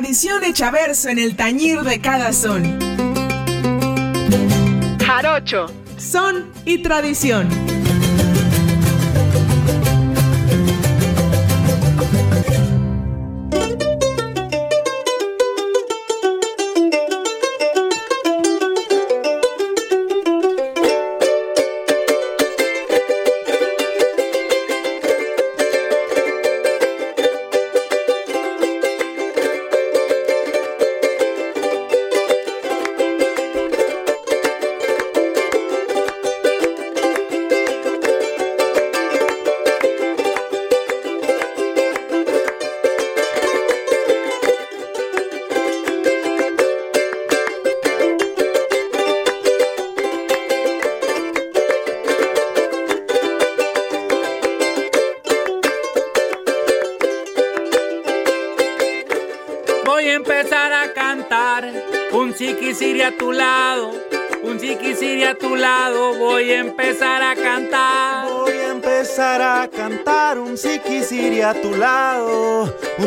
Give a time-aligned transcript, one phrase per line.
[0.00, 2.80] tradición hecha verso en el tañir de cada son.
[4.98, 5.66] Jarocho,
[5.96, 7.73] son y tradición.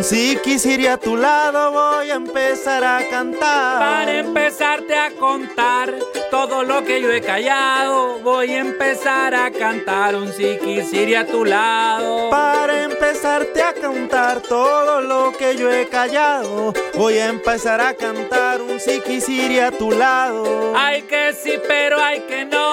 [0.08, 3.80] Si quisiera a tu lado, voy a empezar a cantar.
[3.80, 5.94] Para empezarte a contar
[6.32, 11.26] todo lo que yo he callado, voy a empezar a cantar un si quisiera a
[11.26, 12.30] tu lado.
[12.30, 18.62] Para empezarte a cantar todo lo que yo he callado, voy a empezar a cantar
[18.62, 20.74] un si quisiera a tu lado.
[20.76, 22.67] Ay que sí, pero ay que no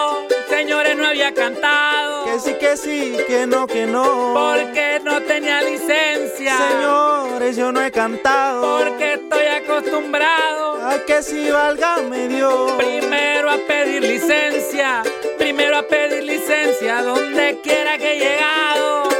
[1.34, 2.24] cantado.
[2.24, 4.32] Que sí, que sí, que no, que no.
[4.34, 6.56] Porque no tenía licencia.
[6.70, 8.78] Señores, yo no he cantado.
[8.78, 10.78] Porque estoy acostumbrado.
[10.82, 12.72] Ay, que sí, válgame Dios.
[12.72, 15.02] Primero a pedir licencia.
[15.38, 19.13] Primero a pedir licencia donde quiera que he llegado.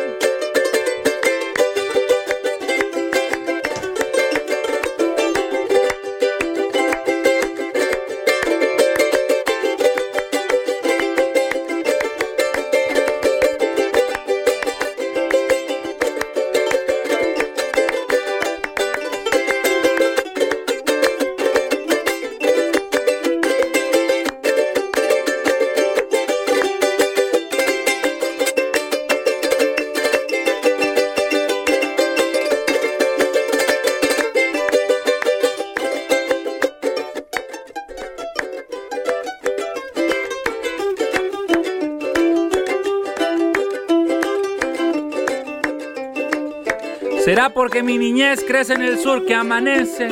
[47.65, 50.07] Porque mi niñez crece en el sur que amanece,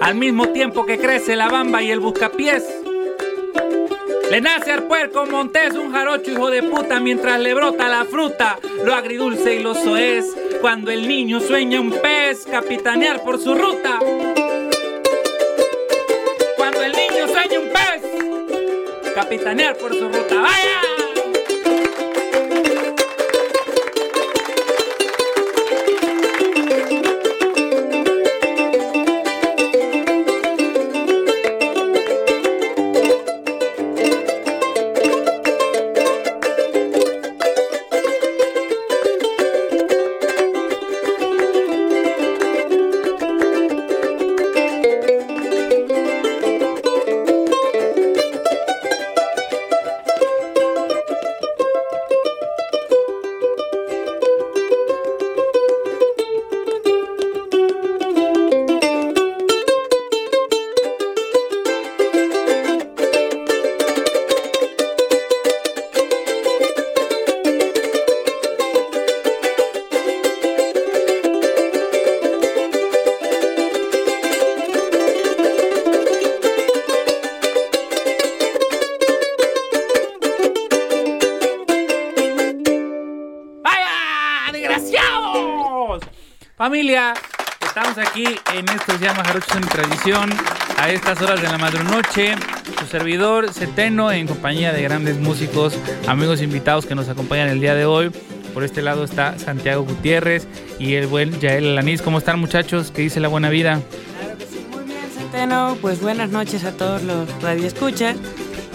[0.00, 2.62] al mismo tiempo que crece la bamba y el buscapiés.
[4.30, 8.60] Le nace al puerco montés un jarocho hijo de puta mientras le brota la fruta,
[8.84, 10.24] lo agridulce y lo soez.
[10.60, 13.98] Cuando el niño sueña un pez, capitanear por su ruta.
[16.56, 20.36] Cuando el niño sueña un pez, capitanear por su ruta.
[20.36, 20.91] ¡Vaya!
[90.04, 92.34] A estas horas de la madrunoche.
[92.80, 95.78] Su servidor Centeno en compañía de grandes músicos,
[96.08, 98.10] amigos invitados que nos acompañan el día de hoy.
[98.52, 100.48] Por este lado está Santiago Gutiérrez
[100.80, 102.02] y el buen Yael Alaniz.
[102.02, 102.90] ¿Cómo están muchachos?
[102.90, 103.80] ¿Qué dice la buena vida?
[104.18, 105.78] Claro que sí, muy bien Centeno.
[105.80, 108.16] Pues buenas noches a todos los radioescuchas.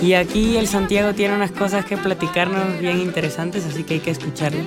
[0.02, 4.12] Y aquí el Santiago tiene unas cosas que platicarnos bien interesantes, así que hay que
[4.12, 4.64] escucharlo.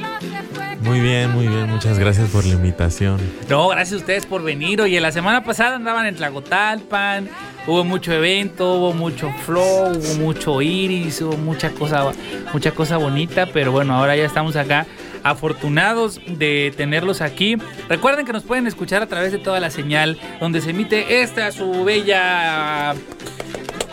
[0.90, 1.70] Muy bien, muy bien.
[1.70, 3.20] Muchas gracias por la invitación.
[3.48, 4.80] No, gracias a ustedes por venir.
[4.80, 7.28] Oye, la semana pasada andaban en Tlagotalpan,
[7.68, 12.10] hubo mucho evento, hubo mucho flow, hubo mucho iris, hubo mucha cosa,
[12.52, 14.84] mucha cosa bonita, pero bueno, ahora ya estamos acá
[15.22, 17.56] afortunados de tenerlos aquí.
[17.88, 21.52] Recuerden que nos pueden escuchar a través de toda la señal donde se emite esta
[21.52, 22.96] su bella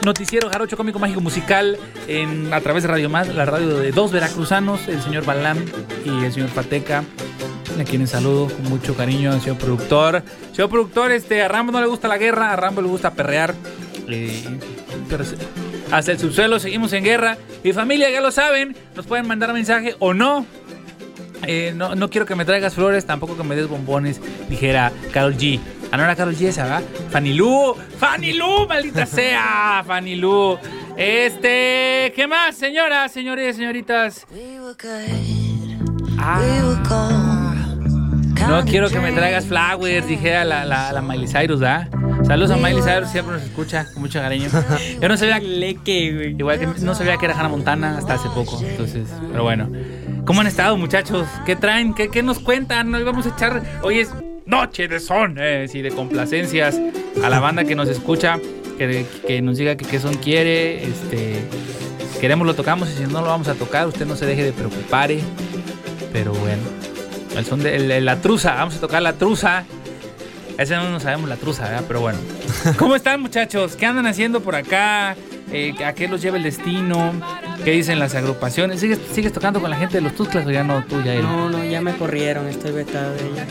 [0.07, 1.77] noticiero Jarocho Cómico Mágico Musical
[2.07, 5.57] en, a través de Radio Más, la radio de dos veracruzanos, el señor Balam
[6.05, 7.03] y el señor Pateca
[7.77, 10.23] a quienes saludo con mucho cariño al señor productor.
[10.53, 13.53] Señor productor, este, a Rambo no le gusta la guerra, a Rambo le gusta perrear.
[14.07, 14.43] Eh,
[15.09, 15.25] pero
[15.91, 17.37] hasta el subsuelo seguimos en guerra.
[17.63, 20.45] Mi familia ya lo saben, nos pueden mandar mensaje o no.
[21.45, 25.37] Eh, no, no quiero que me traigas flores, tampoco que me des bombones, dijera Carol
[25.37, 25.59] G.
[25.91, 26.83] Ah, no era Carol G esa, ¿verdad?
[27.11, 30.57] Fanny Lu, Fanny Lu, maldita sea, Fanny Lu.
[30.97, 34.25] Este, ¿qué más, señoras, señores, señoritas?
[36.19, 37.53] Ah.
[38.49, 41.89] No quiero que me traigas flowers, dije a la, la, la Miley Cyrus, ¿verdad?
[42.25, 44.49] Saludos a Miley Cyrus, siempre nos escucha con mucho cariño.
[45.01, 49.07] Yo no sabía, igual que no sabía que era Hannah Montana hasta hace poco, entonces,
[49.31, 49.69] pero bueno.
[50.25, 51.25] ¿Cómo han estado, muchachos?
[51.45, 51.93] ¿Qué traen?
[51.93, 52.91] ¿Qué, qué nos cuentan?
[52.91, 54.11] Nos vamos a echar, hoy es
[54.47, 56.79] noche de son, eh, sí, de complacencias
[57.23, 58.39] a la banda que nos escucha,
[58.77, 61.35] que, que nos diga que qué son quiere, este,
[62.19, 64.53] queremos lo tocamos y si no lo vamos a tocar, usted no se deje de
[64.53, 65.21] preocupar, eh.
[66.11, 66.77] pero bueno.
[67.37, 68.55] El son de la truza.
[68.55, 69.63] Vamos a tocar la truza.
[70.57, 71.83] Ese no nos sabemos la truza, ¿verdad?
[71.87, 72.17] Pero bueno.
[72.79, 73.75] ¿Cómo están, muchachos?
[73.75, 75.15] ¿Qué andan haciendo por acá?
[75.51, 77.13] Eh, ¿A qué los lleva el destino?
[77.63, 78.79] ¿Qué dicen las agrupaciones?
[78.79, 81.23] ¿Sigues, ¿Sigues tocando con la gente de los Tuzclas o ya no tú, ya él?
[81.23, 83.45] No, no, ya me corrieron, estoy vetado de ella.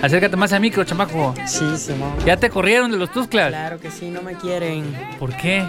[0.00, 1.34] Acércate más al micro, chamaco.
[1.46, 2.14] Sí, Simón.
[2.24, 3.48] ¿Ya te corrieron de los Tuzclas?
[3.48, 4.96] Claro que sí, no me quieren.
[5.18, 5.64] ¿Por qué?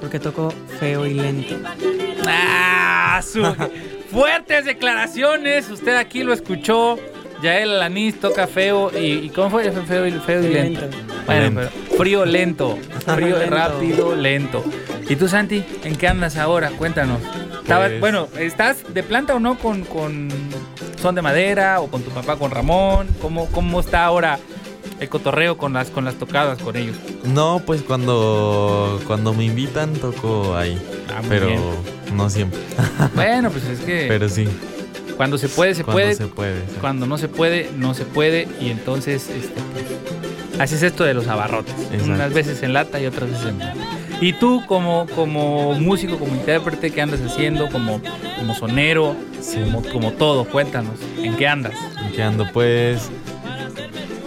[0.00, 1.56] Porque toco feo y lento.
[2.26, 3.20] ¡Ah!
[3.22, 3.42] Su...
[4.10, 6.98] Fuertes declaraciones, usted aquí lo escuchó.
[7.42, 9.70] Yael Alanis toca feo y, ¿cómo fue?
[9.70, 10.88] Feo y, feo y lento.
[11.26, 14.64] Bueno, pero frío lento, frío rápido, lento.
[15.08, 16.70] ¿Y tú, Santi, en qué andas ahora?
[16.70, 17.20] Cuéntanos.
[17.66, 20.28] Pues- bueno, ¿estás de planta o no con, con
[21.00, 23.08] Son de Madera o con tu papá, con Ramón?
[23.20, 24.38] ¿Cómo, cómo está ahora
[25.00, 26.96] el cotorreo con las, con las tocadas con ellos?
[27.24, 30.80] No, pues cuando, cuando me invitan toco ahí.
[31.08, 31.48] Ah, pero
[32.14, 32.60] no siempre.
[33.14, 34.06] Bueno, pues es que.
[34.08, 34.48] Pero sí.
[35.16, 36.14] Cuando se puede, se puede.
[36.14, 38.48] Se puede Cuando no se puede, no se puede.
[38.60, 39.84] Y entonces, este, pues,
[40.58, 41.74] así es esto de los abarrotes.
[42.04, 43.60] Unas veces en lata y otras veces en
[44.20, 47.68] Y tú como, como músico, como intérprete, ¿qué andas haciendo?
[47.68, 48.00] Como,
[48.38, 49.16] como sonero,
[49.64, 51.74] como, como todo, cuéntanos, ¿en qué andas?
[52.04, 52.46] ¿En qué ando?
[52.52, 53.10] Pues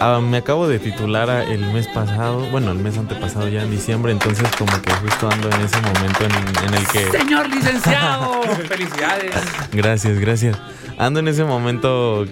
[0.01, 4.13] Ah, me acabo de titular el mes pasado, bueno, el mes antepasado ya en diciembre,
[4.13, 7.17] entonces como que justo ando en ese momento en, el que...
[7.17, 9.35] Señor licenciado, felicidades.
[9.73, 10.57] Gracias, gracias.
[10.97, 12.25] Ando en ese momento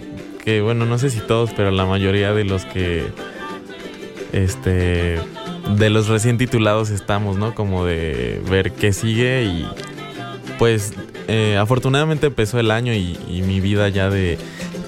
[0.45, 3.05] que, bueno, no sé si todos, pero la mayoría de los que,
[4.33, 5.19] este,
[5.77, 7.55] de los recién titulados estamos, ¿no?
[7.55, 9.67] Como de ver qué sigue y
[10.59, 10.93] pues
[11.27, 14.37] eh, afortunadamente empezó el año y mi vida ya de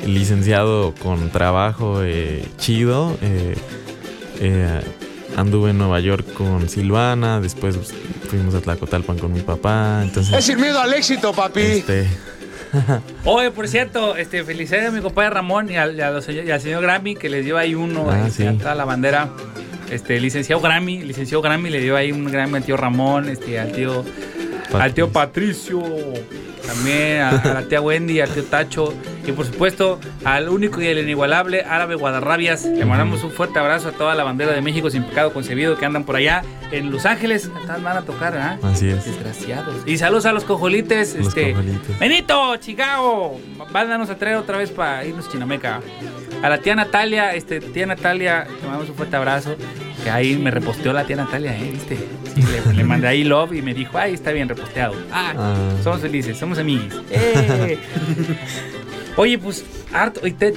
[0.06, 3.18] licenciado con trabajo eh, chido.
[3.22, 3.56] Eh,
[4.40, 4.82] eh,
[5.36, 7.78] anduve en Nueva York con Silvana, después
[8.30, 10.02] fuimos a Tlacotalpan con mi papá.
[10.04, 11.62] Entonces, es ir miedo al éxito, papi.
[11.62, 12.08] Este...
[13.26, 17.46] Oye, por cierto, este, felicidades a mi compadre Ramón y al, señor Grammy que les
[17.46, 19.30] lleva ahí uno, ah, este, la bandera.
[19.92, 23.72] Este, licenciado Grammy, licenciado Grammy le dio ahí un Grammy al tío Ramón, este, al
[23.72, 24.06] tío,
[24.74, 25.82] al tío Patricio,
[26.66, 28.94] también a, la tía Wendy, al tío Tacho
[29.26, 32.66] y por supuesto al único y el inigualable Árabe Guadarrabias.
[32.66, 35.86] Le mandamos un fuerte abrazo a toda la bandera de México sin pecado concebido que
[35.86, 37.50] andan por allá en Los Ángeles.
[37.68, 38.60] Van a tocar, ¿ah?
[38.64, 39.06] Así es.
[39.06, 39.76] Desgraciados.
[39.86, 41.16] Y saludos a los cojolites.
[41.16, 42.00] Los este, cojolites.
[42.00, 43.40] Benito, Chicago.
[43.72, 45.82] Van a traer otra vez para irnos a Chinameca.
[46.42, 49.56] A la tía Natalia, este, tía Natalia, le mandamos un fuerte abrazo.
[50.04, 51.72] Que ahí me reposteó la tía Natalia, ¿eh?
[51.72, 51.98] ¿Viste?
[52.74, 54.96] le, mandé ahí love y me dijo, ay, está bien reposteado.
[55.12, 55.56] Ah, ah.
[55.84, 57.02] somos felices, somos amigos.
[57.12, 57.78] Eh.
[59.18, 60.26] Oye, pues, harto.
[60.26, 60.54] Y te,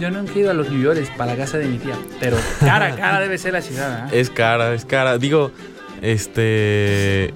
[0.00, 1.94] yo no he ido a los New York para la casa de mi tía.
[2.20, 4.12] Pero cara, cara debe ser la ciudad.
[4.12, 4.20] ¿eh?
[4.20, 5.18] Es cara, es cara.
[5.18, 5.52] Digo,
[6.00, 7.34] este.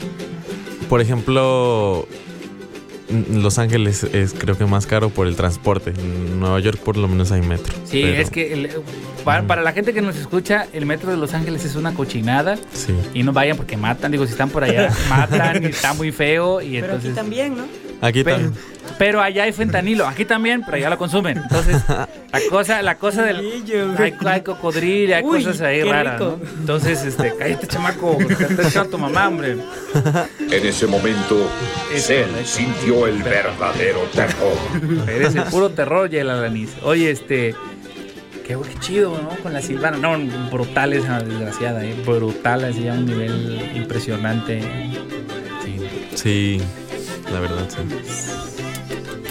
[0.88, 2.08] Por ejemplo,
[3.08, 5.90] los Ángeles es creo que más caro por el transporte.
[5.90, 7.74] En Nueva York por lo menos hay metro.
[7.84, 8.70] Sí, es que
[9.24, 12.56] para, la gente que nos escucha, el metro de Los Ángeles es una cochinada.
[12.72, 12.94] Sí.
[13.14, 14.12] Y no vayan porque matan.
[14.12, 16.60] Digo, si están por allá, matan y está muy feo.
[16.60, 17.64] Y pero entonces, aquí también, ¿no?
[18.00, 18.52] Aquí también.
[18.98, 21.36] Pero allá hay fentanilo, aquí también, pero allá lo consumen.
[21.38, 23.64] Entonces, la cosa, la cosa del.
[23.98, 26.20] Hay, hay cocodrilo, hay cosas ahí raras.
[26.20, 26.40] ¿no?
[26.60, 29.56] Entonces, este, cállate, chamaco, te está tu mamá, hombre.
[30.50, 31.50] En ese momento,
[31.94, 35.08] Cell sintió el verdadero terror.
[35.08, 36.70] Eres el puro terror, el Alanis.
[36.82, 37.54] Oye, este.
[38.46, 39.30] Qué, chido, ¿no?
[39.42, 39.96] Con la Silvana.
[39.96, 40.16] No,
[40.50, 41.96] brutal esa desgraciada, ¿eh?
[42.06, 44.62] Brutal, así a un nivel impresionante.
[45.64, 45.80] Sí.
[46.14, 46.60] Sí,
[47.32, 48.55] la verdad, sí.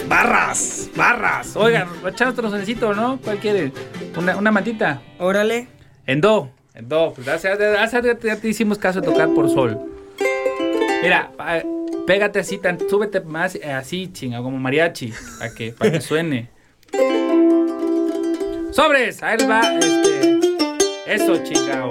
[0.08, 1.56] Barras, barras.
[1.56, 3.18] Oigan, echar otro sonecito, ¿no?
[3.22, 3.72] ¿Cuál quiere?
[4.16, 5.02] Una, una mantita.
[5.18, 5.68] Órale.
[6.06, 7.12] En do, en do.
[7.14, 9.78] Pues hace, hace- ya te hicimos caso de tocar por sol.
[11.02, 11.62] Mira, pa-
[12.06, 16.48] pégate así, tan, súbete más eh, así, chinga, como mariachi, para que, para que suene.
[18.72, 20.38] Sobres, ahí va, este,
[21.06, 21.88] eso, chingao.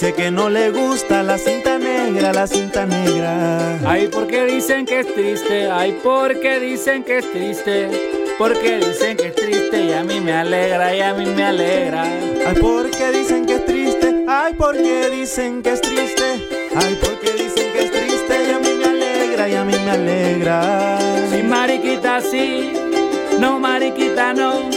[0.00, 3.80] Dice que no le gusta la cinta negra, la cinta negra.
[3.84, 7.90] Ay, porque dicen que es triste, ay, porque dicen que es triste,
[8.38, 12.04] porque dicen que es triste y a mí me alegra, y a mí me alegra.
[12.04, 17.72] Ay, porque dicen que es triste, ay, porque dicen que es triste, ay, porque dicen
[17.72, 20.98] que es triste y a mí me alegra, y a mí me alegra.
[21.28, 22.72] Sí, mariquita, sí,
[23.40, 24.70] no, mariquita, no.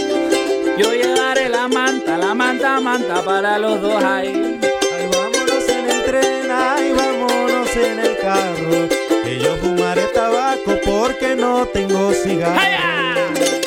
[0.79, 4.70] Yo llevaré la manta, la manta, manta para los dos, ay.
[6.11, 8.89] Tren, ay, vámonos en el carro,
[9.23, 12.59] que yo fumaré tabaco porque no tengo cigarro.
[12.59, 13.60] ¡Haya!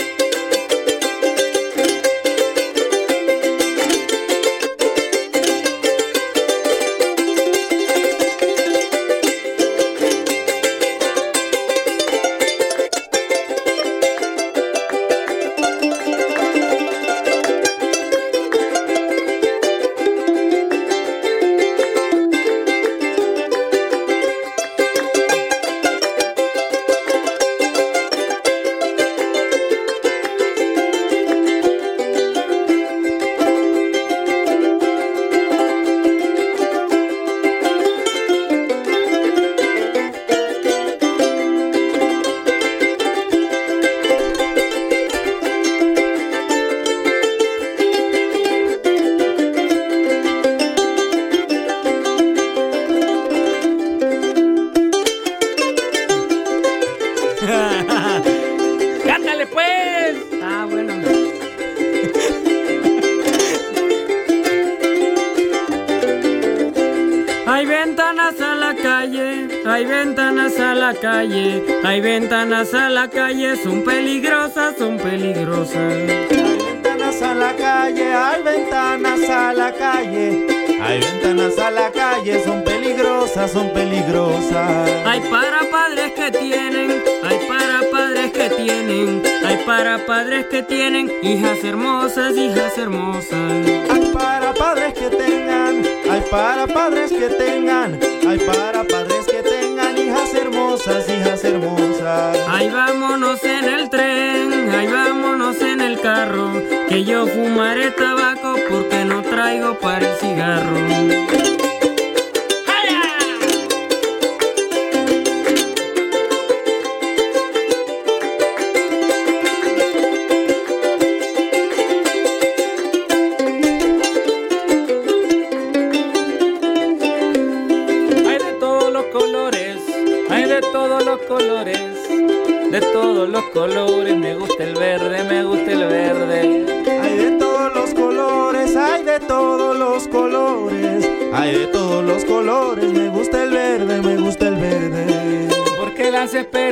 [89.45, 93.53] Hay para padres que tienen hijas hermosas, hijas hermosas.
[93.91, 99.97] Hay para padres que tengan, hay para padres que tengan, hay para padres que tengan
[99.99, 102.39] hijas hermosas, hijas hermosas.
[102.49, 106.53] Ay, vámonos en el tren, ay, vámonos en el carro,
[106.89, 111.44] que yo fumaré tabaco porque no traigo para el cigarro.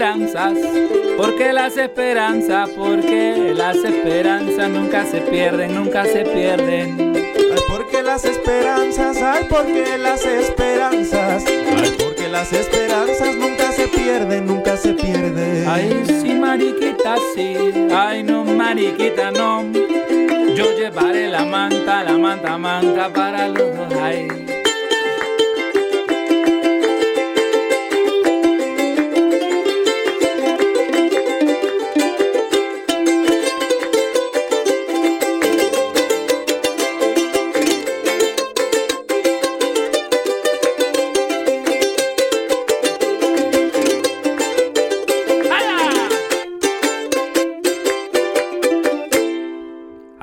[0.03, 0.59] Esperanzas,
[1.17, 7.15] porque las esperanzas, porque las esperanzas nunca se pierden, nunca se pierden.
[7.15, 14.47] Ay, porque las esperanzas, ay, porque las esperanzas, ay, porque las esperanzas nunca se pierden,
[14.47, 15.69] nunca se pierden.
[15.69, 17.57] Ay, sí, mariquita, sí.
[17.95, 19.63] Ay, no, mariquita, no.
[20.57, 23.95] Yo llevaré la manta, la manta, manta para los dos.
[24.03, 24.42] Ay.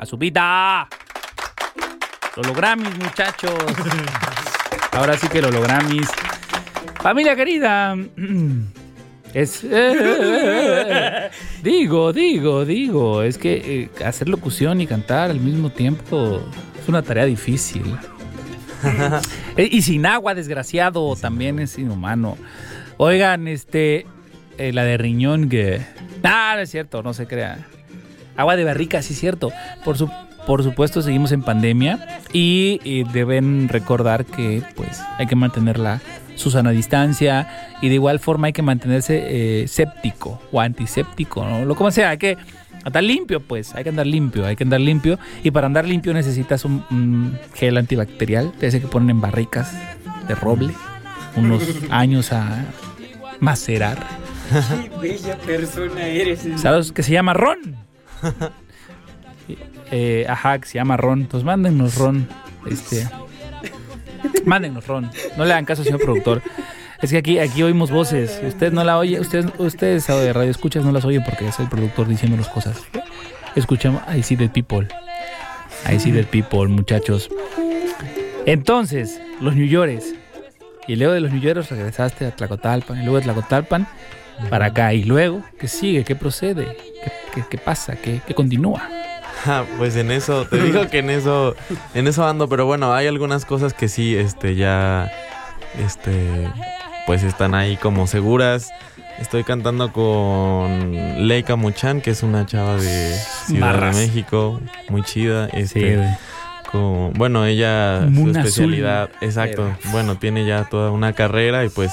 [0.00, 0.88] A su vida.
[2.34, 3.52] Hologramis, muchachos.
[4.92, 6.08] Ahora sí que hologramis.
[7.02, 7.94] Familia querida.
[9.34, 9.62] Es.
[11.62, 13.22] digo, digo, digo.
[13.22, 16.40] Es que eh, hacer locución y cantar al mismo tiempo
[16.80, 17.84] es una tarea difícil.
[19.56, 22.38] Eh, y sin agua, desgraciado, también es inhumano.
[22.96, 24.06] Oigan, este.
[24.56, 25.82] Eh, la de riñón que.
[26.22, 27.66] Ah, no es cierto, no se crea.
[28.40, 29.52] Agua de barrica, sí cierto.
[29.84, 30.10] Por, su,
[30.46, 36.00] por supuesto, seguimos en pandemia y, deben recordar que pues hay que mantener la
[36.36, 37.46] Susana distancia
[37.82, 41.66] y de igual forma hay que mantenerse eh, séptico o antiséptico, ¿no?
[41.66, 42.38] Lo como sea, hay que
[42.82, 46.14] andar limpio, pues, hay que andar limpio, hay que andar limpio y para andar limpio
[46.14, 49.72] necesitas un, gel antibacterial, ese que ponen en barricas
[50.26, 50.72] de roble,
[51.36, 52.64] unos años a
[53.38, 53.98] macerar.
[54.50, 56.48] Qué bella persona eres.
[56.56, 57.89] ¿Sabes que se llama ron?
[59.90, 61.26] eh, ajá, que se llama ron.
[61.26, 62.28] Pues mándennos ron.
[62.66, 63.08] Este.
[64.44, 65.10] Mándennos ron.
[65.36, 66.42] No le hagan caso, señor productor.
[67.02, 68.40] Es que aquí, aquí oímos voces.
[68.46, 71.68] Usted no la oye, ustedes, ustedes de radio escuchas no las oye porque es el
[71.68, 72.82] productor diciendo las cosas.
[73.54, 74.86] Escuchamos I see the people.
[75.90, 77.30] I see the people, muchachos.
[78.44, 80.14] Entonces, los New Yorkers.
[80.86, 82.98] Y luego de los New Yorkers regresaste a Tlacotalpan.
[82.98, 83.86] Y luego de Tlacotalpan
[84.48, 84.94] para acá.
[84.94, 86.04] Y luego, ¿qué sigue?
[86.04, 86.76] ¿Qué procede?
[87.50, 87.96] ¿Qué, pasa?
[87.96, 88.88] ¿Qué, continúa?
[89.78, 91.54] pues en eso, te digo que en eso,
[91.94, 95.10] en eso ando, pero bueno, hay algunas cosas que sí, este, ya,
[95.82, 96.48] este,
[97.06, 98.70] pues están ahí como seguras.
[99.18, 103.14] Estoy cantando con Leica Muchan, que es una chava de
[103.46, 105.46] Ciudad de México, muy chida.
[105.48, 105.98] Este,
[106.72, 111.92] bueno, ella, su especialidad, exacto, bueno, tiene ya toda una carrera y pues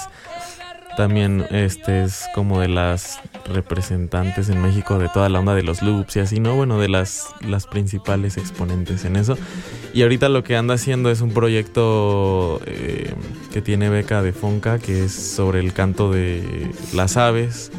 [0.98, 3.20] también este es como de las
[3.54, 6.56] representantes en México de toda la onda de los loops y así, ¿no?
[6.56, 9.38] Bueno, de las, las principales exponentes en eso.
[9.94, 13.14] Y ahorita lo que anda haciendo es un proyecto eh,
[13.54, 17.72] que tiene beca de Fonca, que es sobre el canto de las aves.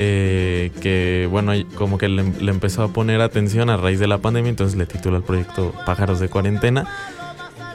[0.00, 4.18] Eh, que bueno, como que le, le empezó a poner atención a raíz de la
[4.18, 6.86] pandemia, entonces le titula el proyecto Pájaros de Cuarentena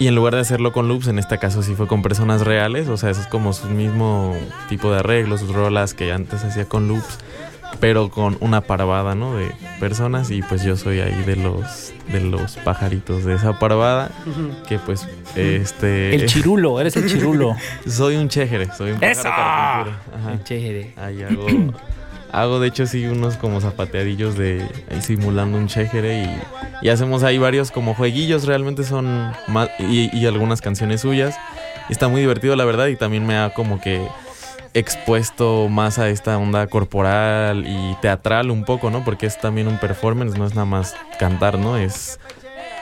[0.03, 2.89] y en lugar de hacerlo con loops, en este caso sí fue con personas reales,
[2.89, 4.35] o sea, eso es como su mismo
[4.67, 7.19] tipo de arreglos, sus rolas que antes hacía con loops,
[7.79, 9.37] pero con una parvada, ¿no?
[9.37, 14.11] De personas y pues yo soy ahí de los de los pajaritos de esa parvada
[14.67, 17.55] que pues este el chirulo, eres el chirulo.
[17.87, 20.33] soy un chéjere, soy un pájaro Ajá.
[20.33, 20.93] El chéjere.
[20.97, 21.47] Ahí hago
[22.33, 24.67] Hago de hecho sí unos como zapateadillos de
[25.01, 26.23] simulando un chéjere
[26.81, 31.37] y, hacemos ahí varios como jueguillos, realmente son más, y, algunas canciones suyas.
[31.89, 34.05] está muy divertido la verdad y también me ha como que
[34.73, 39.05] expuesto más a esta onda corporal y teatral un poco, ¿no?
[39.05, 41.77] Porque es también un performance, no es nada más cantar, ¿no?
[41.77, 42.19] Es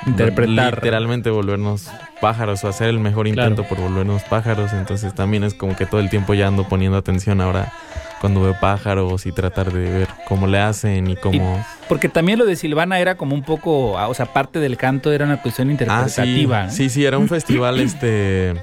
[0.07, 0.75] interpretar.
[0.75, 1.89] Literalmente volvernos
[2.21, 4.71] pájaros o hacer el mejor intento por volvernos pájaros.
[4.71, 7.73] Entonces también es como que todo el tiempo ya ando poniendo atención ahora
[8.21, 11.65] cuando veo pájaros y tratar de ver cómo le hacen y cómo...
[11.89, 15.11] porque también lo de Silvana era como un poco, ah, o sea, parte del canto
[15.11, 16.65] era una cuestión interpretativa.
[16.65, 18.53] Ah, sí, sí, era un festival este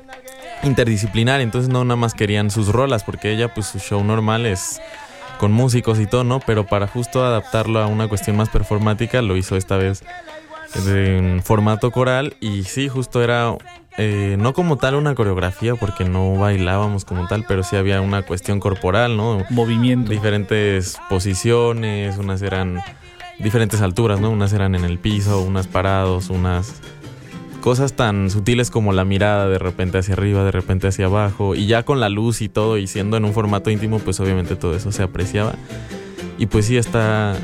[0.63, 4.81] interdisciplinar, entonces no nada más querían sus rolas, porque ella pues su show normal es
[5.39, 6.41] con músicos y todo, ¿no?
[6.41, 10.05] Pero para justo adaptarlo a una cuestión más performática lo hizo esta vez
[10.87, 13.57] en formato coral y sí, justo era
[13.99, 18.23] eh, no como tal una coreografía, porque no bailábamos como tal, pero sí había una
[18.23, 19.45] cuestión corporal, ¿no?
[19.51, 20.13] Movimiento.
[20.13, 22.79] Diferentes posiciones, unas eran
[23.41, 24.31] diferentes alturas, ¿no?
[24.31, 26.81] Unas eran en el piso, unas parados, unas
[27.61, 31.67] cosas tan sutiles como la mirada de repente hacia arriba, de repente hacia abajo, y
[31.67, 34.77] ya con la luz y todo, y siendo en un formato íntimo, pues obviamente todo
[34.77, 35.55] eso se apreciaba.
[36.39, 37.35] Y pues sí está,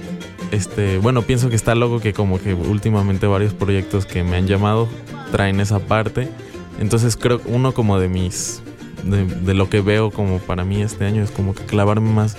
[0.51, 4.47] este, bueno, pienso que está loco que como que últimamente varios proyectos que me han
[4.47, 4.89] llamado
[5.33, 6.29] traen esa parte.
[6.81, 8.63] Entonces creo que uno como de mis,
[9.05, 12.37] de, lo que veo como para mí este año es como que clavarme más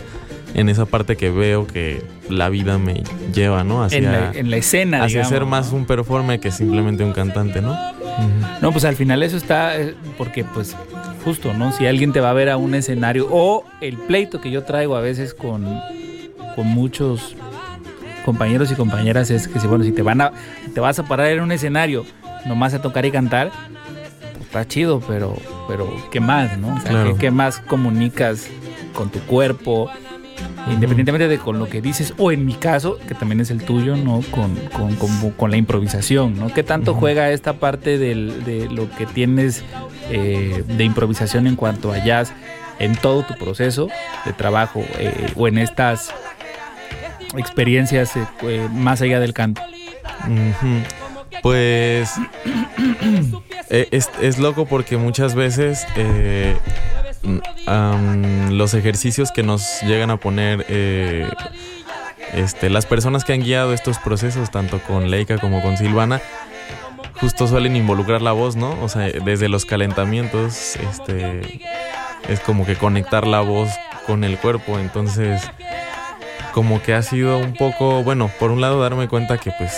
[0.53, 3.83] en esa parte que veo que la vida me lleva, ¿no?
[3.83, 3.97] Hacia,
[4.33, 7.77] en, la, escena, Hacia ser más un performer que simplemente un cantante, ¿no?
[8.61, 10.75] No, pues al final eso está, eh, porque pues
[11.25, 11.73] justo, ¿no?
[11.73, 14.95] Si alguien te va a ver a un escenario o el pleito que yo traigo
[14.95, 15.65] a veces con,
[16.55, 17.35] con muchos
[18.25, 20.31] compañeros y compañeras es que si bueno, si te van a
[20.73, 22.05] te vas a parar en un escenario
[22.45, 23.51] nomás a tocar y cantar,
[24.33, 26.75] pues está chido, pero pero qué más, ¿no?
[26.75, 28.47] O sea, ¿qué, más comunicas
[28.93, 29.89] con tu cuerpo?
[30.69, 33.95] Independientemente de con lo que dices, o en mi caso, que también es el tuyo,
[33.95, 34.21] ¿no?
[34.31, 34.55] Con,
[35.37, 36.51] con, la improvisación, ¿no?
[36.53, 39.63] ¿Qué tanto juega esta parte de lo que tienes
[40.09, 42.33] eh, de improvisación en cuanto a jazz
[42.79, 43.87] en todo tu proceso
[44.25, 46.13] de trabajo eh, o en estas
[47.37, 49.61] experiencias eh, más allá del canto?
[51.41, 52.11] Pues
[53.69, 56.57] eh, es, loco porque muchas veces eh,
[58.49, 61.29] los ejercicios que nos llegan a poner eh,
[62.33, 66.21] este, las personas que han guiado estos procesos, tanto con Leica como con Silvana,
[67.19, 68.81] justo suelen involucrar la voz, ¿no?
[68.81, 71.61] O sea, desde los calentamientos, este,
[72.27, 73.69] es como que conectar la voz
[74.05, 75.41] con el cuerpo, entonces
[76.55, 79.73] como que ha sido un poco, bueno, por un lado darme cuenta que pues,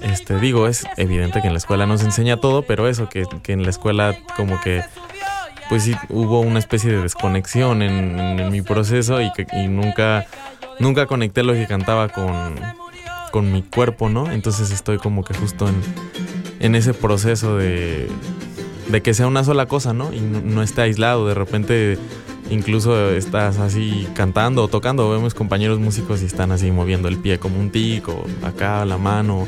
[0.00, 3.26] este, digo, es evidente que en la escuela no se enseña todo, pero eso, que,
[3.48, 4.82] en la escuela como que,
[5.68, 10.24] pues sí, hubo una especie de desconexión en, mi proceso y que nunca,
[10.78, 12.54] nunca conecté lo que cantaba con,
[13.30, 14.32] con mi cuerpo, ¿no?
[14.32, 15.76] Entonces estoy como que justo en,
[16.60, 18.08] en ese proceso de,
[18.86, 20.10] de que sea una sola cosa, ¿no?
[20.10, 21.98] Y no, no esté aislado, de repente
[22.50, 27.38] incluso estás así cantando o tocando, vemos compañeros músicos y están así moviendo el pie
[27.38, 29.46] como un tico, acá la mano,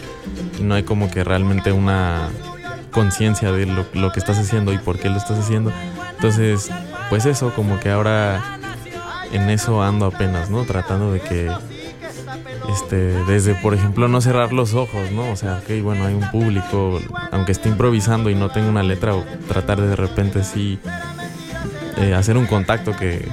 [0.58, 2.28] y no hay como que realmente una
[2.90, 5.72] conciencia de lo, que estás haciendo y por qué lo estás haciendo.
[6.12, 6.70] Entonces,
[7.08, 8.58] pues eso, como que ahora
[9.32, 10.64] en eso ando apenas, ¿no?
[10.64, 11.50] Tratando de que,
[12.70, 15.30] este, desde, por ejemplo, no cerrar los ojos, ¿no?
[15.30, 19.14] O sea, ok, bueno, hay un público, aunque esté improvisando y no tenga una letra,
[19.14, 20.78] o tratar de de repente sí
[22.00, 23.26] eh, hacer un contacto que,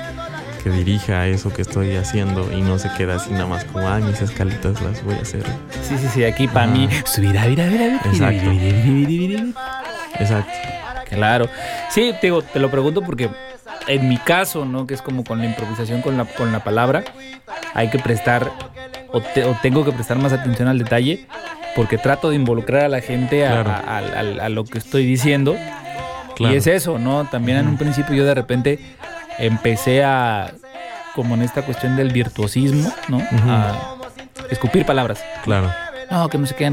[0.64, 3.88] que dirija a eso que estoy haciendo y no se queda así nada más como,
[3.88, 5.44] ah, mis escalitas las voy a hacer.
[5.82, 8.52] Sí, sí, sí, aquí para mí, subirá, mira, mira, Exacto.
[10.20, 10.52] Exacto.
[11.10, 11.50] Claro.
[11.90, 13.30] Sí, te, digo, te lo pregunto porque
[13.88, 14.86] en mi caso, ¿no?
[14.86, 17.04] Que es como con la improvisación con la, con la palabra,
[17.74, 18.52] hay que prestar,
[19.12, 19.22] o,
[19.62, 21.26] tengo que prestar más atención al detalle,
[21.76, 25.56] porque trato de involucrar a la gente a, a lo que estoy diciendo
[26.40, 27.26] y es eso, ¿no?
[27.26, 28.80] También en un principio yo de repente
[29.38, 30.52] empecé a,
[31.16, 33.22] como en esta cuestión del virtuosismo, ¿no?
[33.50, 33.96] A
[34.50, 35.24] escupir palabras.
[35.44, 35.72] Claro.
[36.10, 36.72] No, que no sé qué.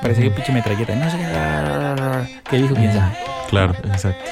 [0.00, 0.94] Parecía que pinche metralleta.
[0.94, 2.40] No sé qué.
[2.48, 2.74] ¿Qué dijo?
[2.74, 3.12] ¿Quién sabe?
[3.50, 4.24] Claro, exacto.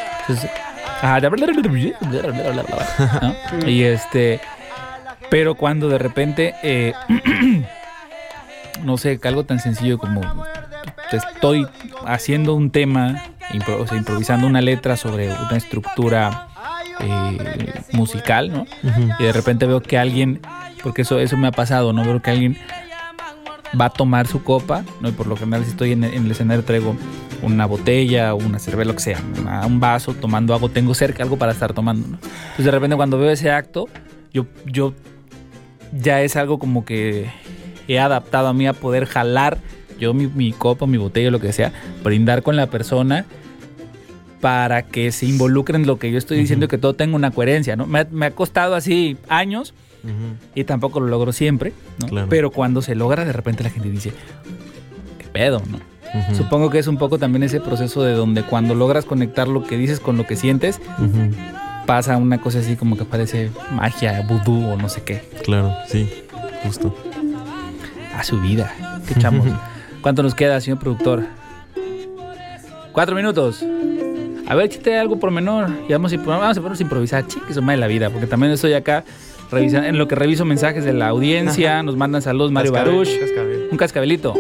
[3.67, 4.41] Y este.
[5.29, 6.55] Pero cuando de repente.
[6.63, 6.95] Eh,
[8.83, 10.23] no sé, algo tan sencillo como.
[11.17, 11.67] Estoy
[12.07, 16.49] haciendo un tema improvisando una letra sobre una estructura
[17.01, 18.67] eh, musical, ¿no?
[19.19, 20.41] Y de repente veo que alguien,
[20.83, 22.05] porque eso, eso me ha pasado, ¿no?
[22.05, 22.59] Veo que alguien
[23.79, 25.09] va a tomar su copa, ¿no?
[25.09, 26.97] Y por lo general si estoy en, el escenario traigo
[27.43, 29.19] una botella, una cerveza, lo que sea,
[29.67, 32.19] un vaso, tomando algo, tengo cerca algo para estar tomando, ¿no?
[32.23, 33.89] Entonces de repente cuando veo ese acto,
[34.33, 34.95] yo, yo
[35.93, 37.31] ya es algo como que
[37.89, 39.59] he adaptado a mí a poder jalar
[40.01, 43.27] yo mi, mi copa, mi botella, lo que sea, brindar con la persona
[44.41, 47.31] para que se involucren en lo que yo estoy diciendo y que todo tenga una
[47.31, 47.87] coherencia, ¿no?
[47.87, 49.75] Me ha, costado así años
[50.55, 51.73] y tampoco lo logro siempre,
[52.11, 52.27] ¿no?
[52.29, 54.13] Pero cuando se logra, de repente la gente dice,
[55.19, 55.79] ¿qué pedo, no?
[56.35, 59.77] Supongo que es un poco también ese proceso de donde cuando logras conectar lo que
[59.77, 60.81] dices con lo que sientes,
[61.87, 65.23] pasa una cosa así como que parece magia, vudú o no sé qué.
[65.45, 66.09] Claro, sí,
[66.65, 66.97] justo.
[68.17, 68.75] A su vida.
[69.07, 69.47] ¿Qué echamos?
[70.03, 71.25] ¿Cuánto nos queda, señor productor?
[72.93, 73.65] Cuatro minutos.
[74.49, 75.69] A ver, chiste algo por menor.
[75.89, 77.27] Y vamos a, vamos a ponernos a improvisar.
[77.27, 78.11] Chiques, de la vida.
[78.11, 79.05] Porque también estoy acá
[79.51, 81.83] revisando, en lo que reviso mensajes de la audiencia.
[81.83, 83.09] Nos mandan saludos Mario Baruch.
[83.71, 84.35] Un cascabelito.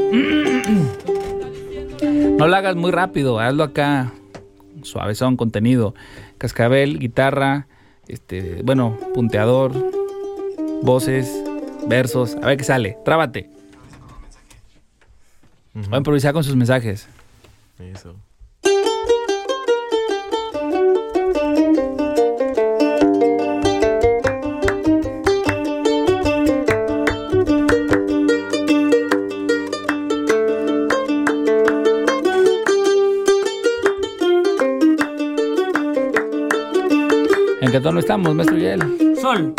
[2.38, 3.38] No lo hagas muy rápido.
[3.38, 4.12] Hazlo acá.
[4.82, 5.94] Suavezón, contenido.
[6.38, 7.66] Cascabel, guitarra.
[8.08, 9.72] Este, bueno, punteador.
[10.82, 11.30] Voces.
[11.86, 12.36] Versos.
[12.42, 12.96] A ver qué sale.
[13.04, 13.59] Trábate.
[15.88, 17.08] Va a improvisar con sus mensajes.
[17.78, 18.14] Eso.
[37.62, 39.16] ¿En qué tono estamos, maestro Yael?
[39.20, 39.54] Sol.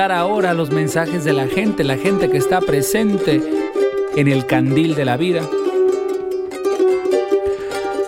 [0.00, 3.42] ahora los mensajes de la gente, la gente que está presente
[4.16, 5.42] en el candil de la vida.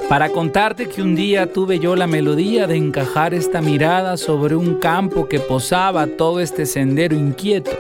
[0.08, 4.76] Para contarte que un día tuve yo la melodía de encajar esta mirada sobre un
[4.76, 7.72] campo que posaba todo este sendero inquieto.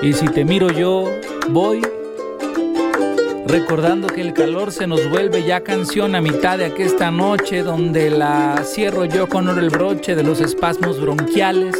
[0.00, 1.10] Y si te miro yo,
[1.48, 1.82] voy
[3.48, 8.10] recordando que el calor se nos vuelve ya canción a mitad de aquesta noche donde
[8.10, 11.74] la cierro yo con oro el broche de los espasmos bronquiales.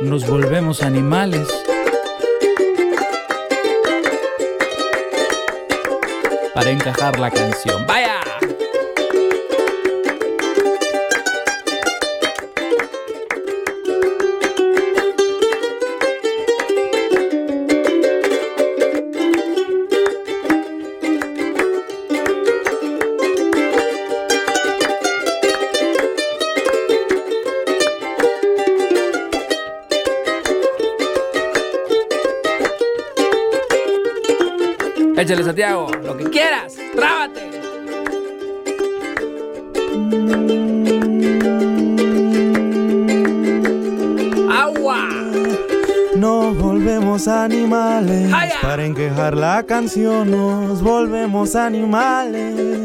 [0.00, 1.46] Nos volvemos animales.
[6.52, 7.86] Para encajar la canción.
[7.86, 8.15] ¡Vaya!
[35.56, 37.40] Santiago, lo que quieras, trábate.
[44.52, 45.08] Agua.
[46.14, 50.30] Nos volvemos animales para enquejar la canción.
[50.30, 52.75] Nos volvemos animales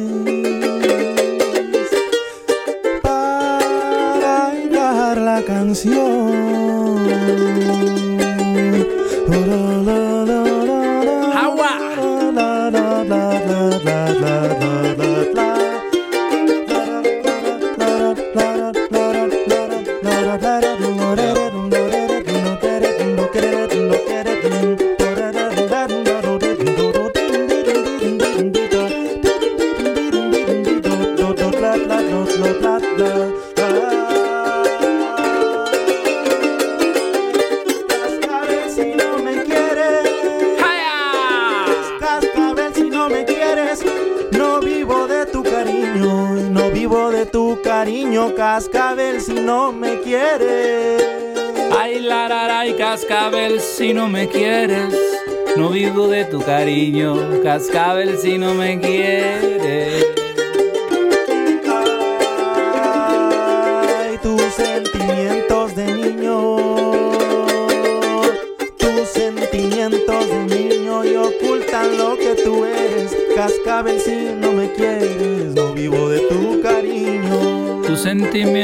[48.42, 51.04] cascabel si no me quieres.
[51.78, 52.06] Ay,
[52.68, 54.94] y cascabel si no me quieres.
[55.56, 59.91] No vivo de tu cariño, cascabel si no me quieres.
[78.32, 78.61] Sentimientos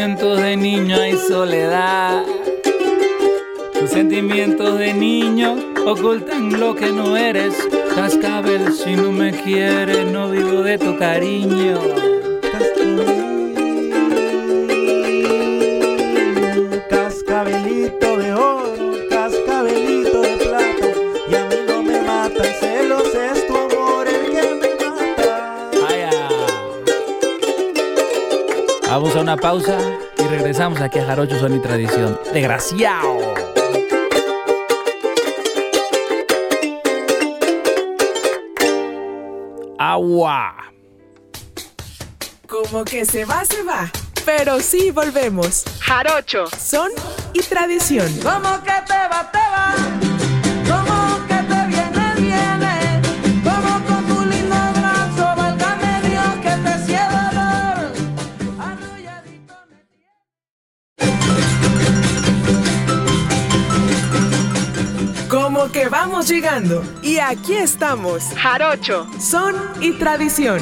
[30.87, 32.17] aquí a Jarocho Son y Tradición.
[32.33, 33.33] ¡Desgraciado!
[39.77, 40.55] Agua.
[42.47, 43.91] Como que se va, se va.
[44.25, 45.65] Pero sí volvemos.
[45.81, 46.91] Jarocho, son
[47.33, 48.07] y tradición.
[48.23, 48.63] Como
[65.71, 66.83] que vamos llegando.
[67.01, 68.23] Y aquí estamos.
[68.35, 70.59] Jarocho, son y tradición.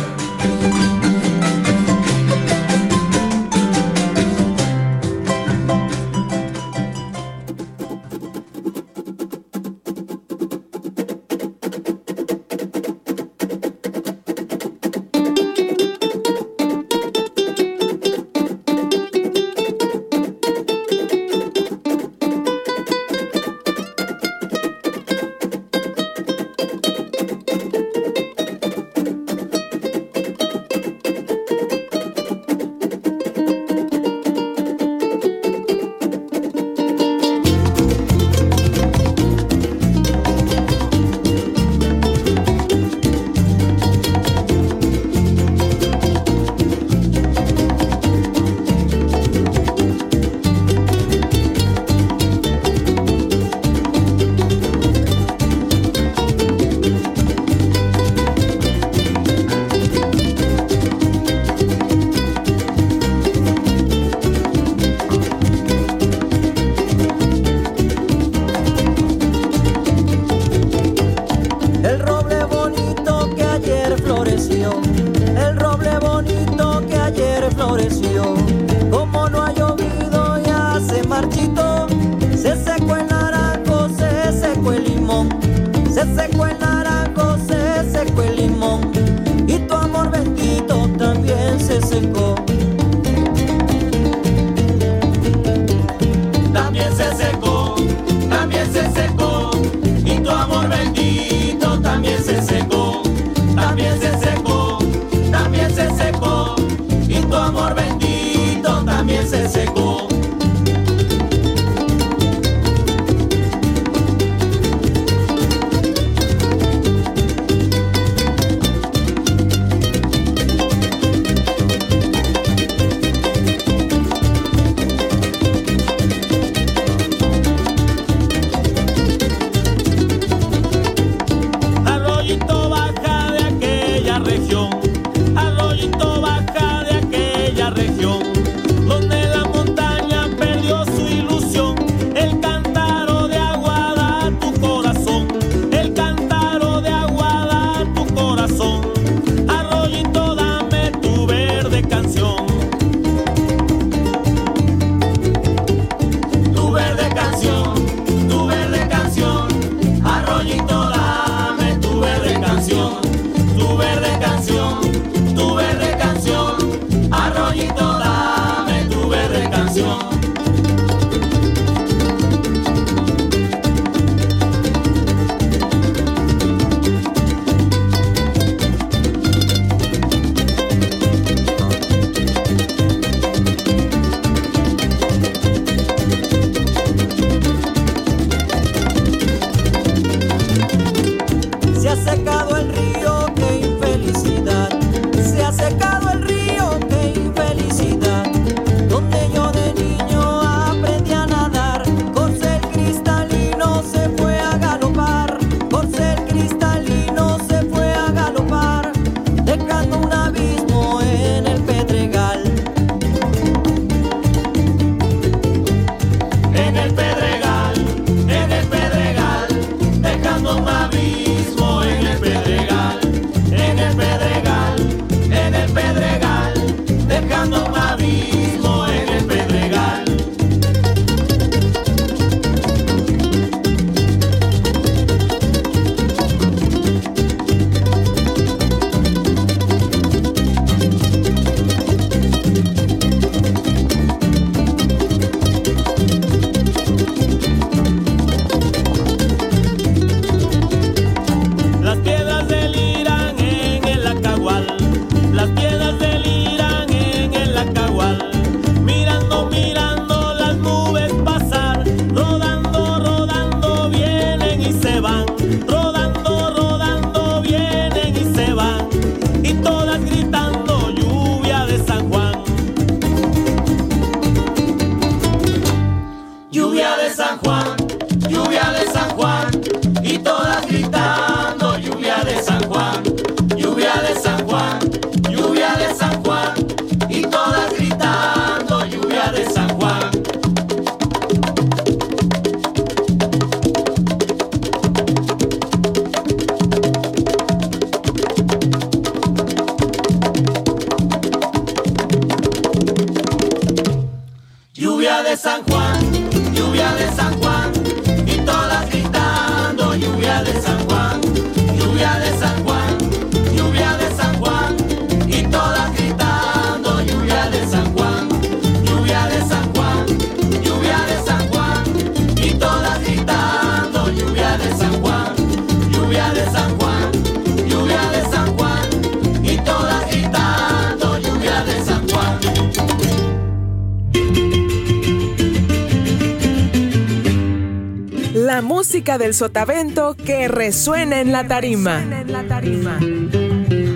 [339.26, 342.00] Del sotavento que resuena en la tarima.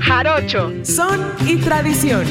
[0.01, 2.25] Jarocho, son y tradición.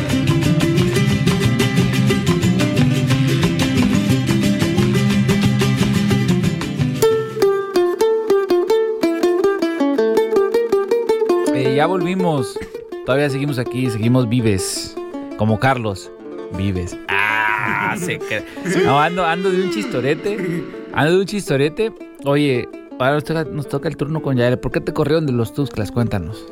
[11.54, 12.58] Eh, ya volvimos.
[13.04, 14.96] Todavía seguimos aquí, seguimos vives.
[15.36, 16.10] Como Carlos.
[16.56, 16.96] Vives.
[17.08, 18.44] Ah, se cre-
[18.84, 20.64] No, ando, ando de un chistorete.
[20.92, 21.92] Ando de un chistorete.
[22.24, 22.68] Oye,
[22.98, 24.58] ahora nos toca, nos toca el turno con Yael.
[24.58, 25.92] ¿Por qué te corrieron de los Tuxtlas?
[25.92, 26.46] Cuéntanos.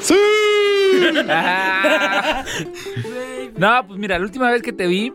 [0.00, 0.14] ¡Sí!
[3.56, 5.12] no, pues mira, la última vez que te vi,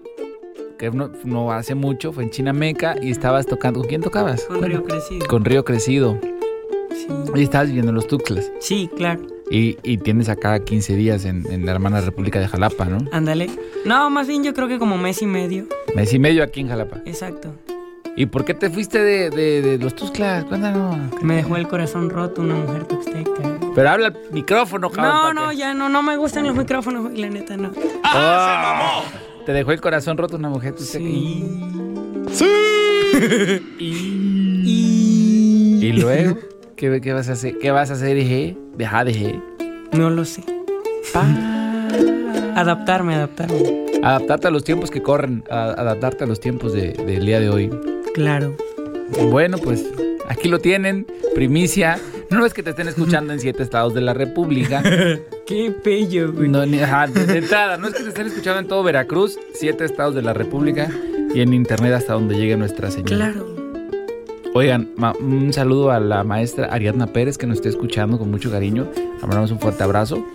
[0.78, 3.80] que no, no hace mucho, fue en Chinameca y estabas tocando.
[3.80, 4.44] ¿Con quién tocabas?
[4.44, 5.28] Con Río Crecido.
[5.28, 6.20] Con Río Crecido.
[6.92, 7.08] Sí.
[7.36, 8.52] Y estabas viviendo en los Tuxtlas.
[8.60, 9.22] Sí, claro.
[9.50, 12.98] Y, y tienes acá 15 días en, en la hermana República de Jalapa, ¿no?
[13.12, 13.50] Ándale.
[13.86, 15.68] No, más bien yo creo que como mes y medio.
[15.96, 17.02] Mes y medio aquí en Jalapa.
[17.06, 17.54] Exacto.
[18.18, 20.46] ¿Y por qué te fuiste de, de, de los Tuxtlas?
[20.46, 20.98] Cuéntanos.
[21.22, 23.60] Me dejó el corazón roto una mujer tuxteca.
[23.76, 25.14] Pero habla al micrófono, cabrón.
[25.14, 25.58] No, ¿para no, qué?
[25.58, 27.72] ya no, no me gustan los micrófonos, la neta no.
[28.06, 29.04] Ah,
[29.46, 31.04] Te dejó el corazón roto una mujer tuxteca.
[32.32, 32.46] Sí.
[33.80, 35.80] Y...
[35.86, 36.38] ¿Y luego?
[36.78, 37.58] ¿Qué, qué vas a hacer?
[37.60, 38.58] ¿Qué vas a hacer, dije?
[38.78, 39.40] Deja, dije.
[39.92, 40.44] No lo sé.
[42.56, 43.86] Adaptarme, adaptarme.
[44.04, 45.44] Adaptarte a los tiempos que corren.
[45.50, 47.70] a- adaptarte a los tiempos de- del día de hoy.
[48.16, 48.56] Claro.
[49.30, 49.86] Bueno, pues
[50.28, 51.06] aquí lo tienen.
[51.36, 52.00] Primicia.
[52.32, 54.82] No es que te estén escuchando en siete estados de la República.
[55.46, 56.48] Qué bello, güey.
[56.50, 59.84] No, ni- ajá, de, entrada, no es que te estén escuchando en todo Veracruz, siete
[59.86, 60.90] estados de la República
[61.34, 63.06] y en internet hasta donde llegue nuestra señal.
[63.18, 63.46] Claro.
[64.54, 64.90] Oigan,
[65.20, 68.88] un saludo a la maestra Ariadna Pérez que nos está escuchando con mucho cariño.
[68.96, 70.26] Le mandamos un fuerte abrazo.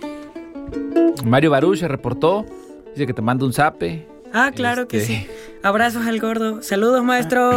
[1.25, 2.45] Mario Baruch se reportó.
[2.93, 4.05] Dice que te manda un zape.
[4.33, 5.27] Ah, claro que Este- sí.
[5.63, 6.61] Abrazos al gordo.
[6.63, 7.51] Saludos, maestro.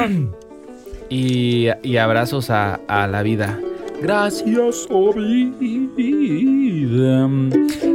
[1.08, 3.58] Y, y abrazos a, a la vida.
[4.02, 5.58] Gracias, oh vida.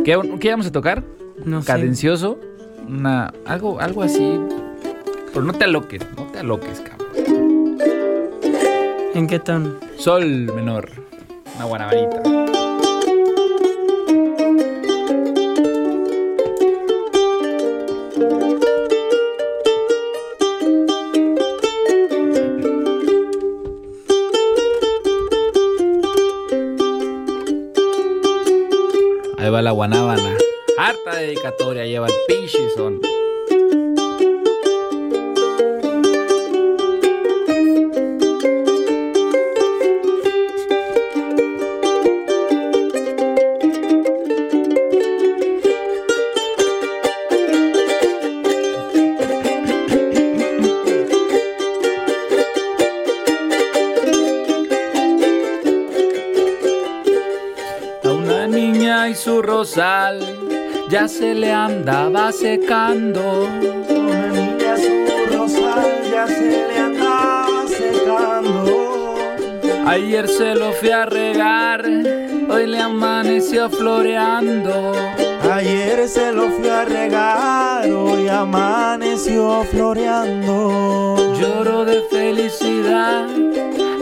[0.04, 1.04] ¿Qué, qué vamos a tocar?
[1.46, 1.68] No sé.
[1.68, 2.40] Cadencioso.
[2.88, 4.40] Una, algo, algo así.
[5.32, 7.78] Pero no te aloques, no te aloques, cabrón.
[9.14, 9.74] ¿En qué tono?
[9.98, 10.26] Sol
[10.56, 10.90] menor.
[11.56, 12.22] Una guanabanita.
[29.40, 30.36] Ahí va la guanábana.
[30.78, 33.00] Harta dedicatoria lleva el pinche son.
[60.90, 63.48] Ya se le andaba secando.
[64.34, 69.18] Niña su rosal ya se le andaba secando.
[69.86, 74.94] Ayer se lo fui a regar, hoy le amaneció floreando.
[75.52, 81.16] Ayer se lo fui a regar, hoy amaneció floreando.
[81.40, 83.28] Lloro de felicidad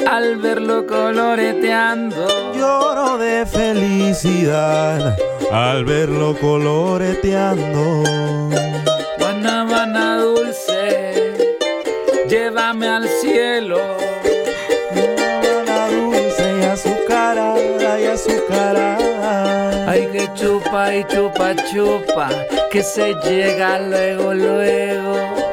[0.10, 2.28] al verlo coloreteando.
[2.56, 5.18] Lloro de felicidad
[5.52, 8.04] al verlo coloreteando.
[9.20, 11.34] Guanábana dulce,
[12.28, 13.80] llévame al cielo.
[14.94, 19.90] Guanábana dulce y azucarada y azucarada.
[19.90, 22.30] Ay, que chupa y chupa, chupa,
[22.72, 25.47] que se llega luego, luego.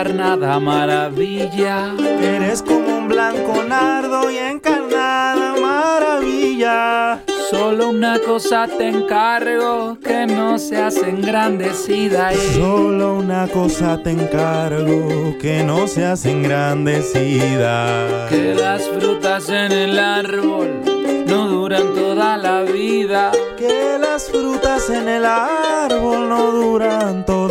[0.00, 1.94] Encarnada maravilla.
[2.20, 7.22] Eres como un blanco nardo y encarnada maravilla.
[7.50, 12.30] Solo una cosa te encargo, que no seas engrandecida.
[12.54, 18.28] Solo una cosa te encargo, que no seas engrandecida.
[18.28, 20.82] Que las frutas en el árbol
[21.26, 23.32] no duran toda la vida.
[23.56, 27.45] Que las frutas en el árbol no duran toda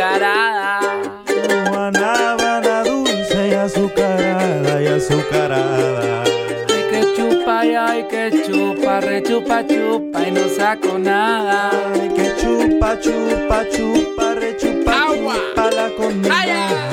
[0.00, 0.80] azucarada.
[1.68, 6.22] Guanábana dulce y azucarada y azucarada.
[6.24, 11.70] Hay que chupa y hay que chupa, rechupa, chupa y no saco nada.
[11.94, 15.34] Hay que chupa, chupa, chupa, rechupa, Agua.
[15.34, 16.89] chupa la comida.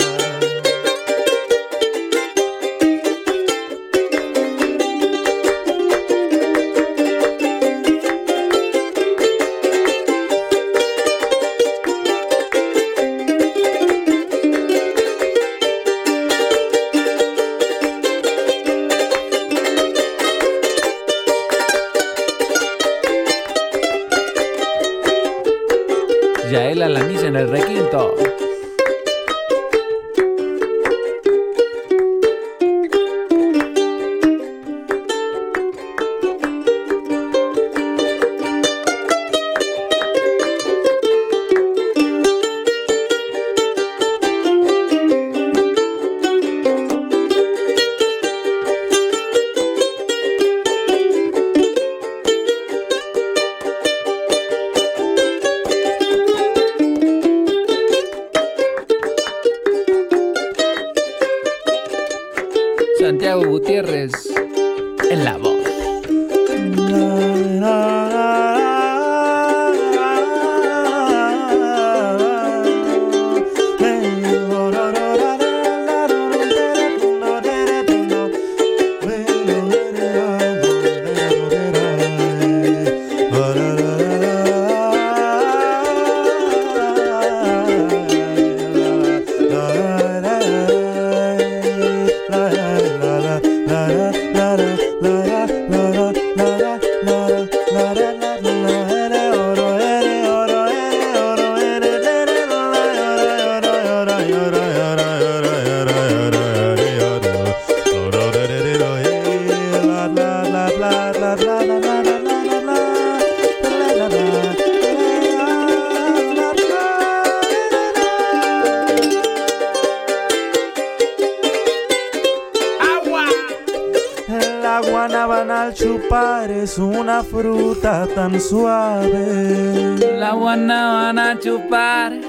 [126.68, 129.96] Es una fruta tan suave.
[130.18, 132.27] La guanábana a chupar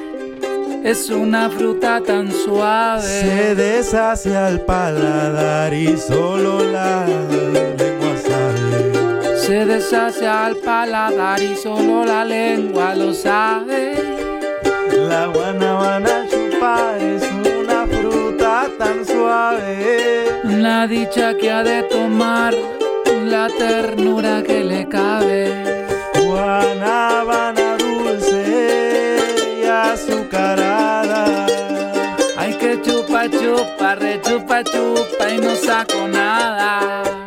[0.88, 3.02] es una fruta tan suave.
[3.02, 9.36] Se deshace al paladar y solo la lengua sabe.
[9.36, 13.96] Se deshace al paladar y solo la lengua lo sabe.
[15.10, 20.40] La guanábana al chupar es una fruta tan suave.
[20.44, 22.54] La dicha que ha de tomar,
[23.26, 25.84] la ternura que le cabe.
[26.24, 27.47] Guanábana
[34.16, 37.17] chupa, chupa y no saco nada.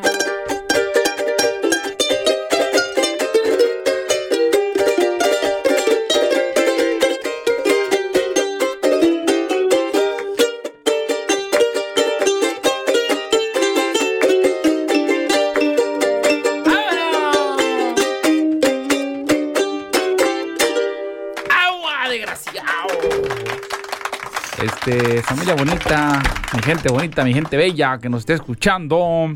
[26.76, 29.34] Gente bonita, mi gente bella que nos esté escuchando.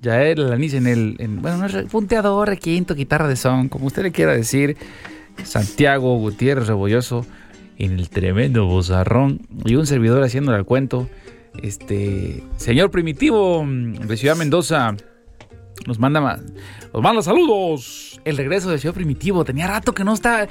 [0.00, 4.32] Yael Alanis en el, en- bueno, punteador, requinto, guitarra de son, como usted le quiera
[4.32, 4.76] decir.
[5.44, 7.26] Santiago Gutiérrez Rebolloso
[7.76, 11.08] en el tremendo bozarrón y un servidor haciéndole el cuento.
[11.62, 14.94] Este, señor Primitivo de Ciudad Mendoza
[15.86, 16.38] nos manda, ma-
[16.94, 18.20] nos manda saludos.
[18.24, 20.48] El regreso del señor Primitivo, tenía rato que no está.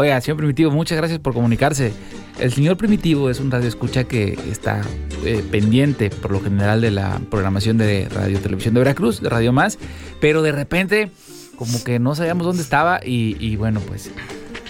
[0.00, 1.92] Oiga, señor Primitivo, muchas gracias por comunicarse.
[2.38, 4.80] El señor Primitivo es un radio escucha que está
[5.24, 9.52] eh, pendiente por lo general de la programación de Radio Televisión de Veracruz, de Radio
[9.52, 9.76] Más,
[10.20, 11.10] pero de repente
[11.56, 14.12] como que no sabíamos dónde estaba y, bueno, pues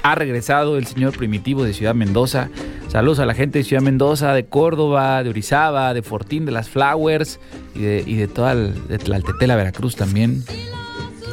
[0.03, 2.49] ha regresado el señor Primitivo de Ciudad Mendoza.
[2.89, 6.71] Saludos a la gente de Ciudad Mendoza, de Córdoba, de Orizaba, de Fortín, de las
[6.71, 7.39] Flowers
[7.75, 10.43] y de, toda el, de Veracruz también.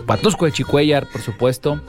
[0.06, 1.82] Patusco de Chicuellar, por supuesto.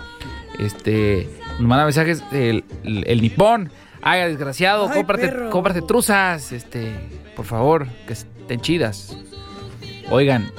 [0.61, 1.29] Este,
[1.59, 3.71] nos manda mensajes el, el, nipón.
[4.03, 6.93] Ay, desgraciado, cómprate, cómprate truzas, este,
[7.35, 9.17] por favor, que estén chidas.
[10.11, 10.51] Oigan,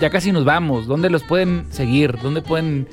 [0.00, 0.86] ya casi nos vamos.
[0.86, 2.18] ¿Dónde los pueden seguir?
[2.20, 2.88] ¿Dónde pueden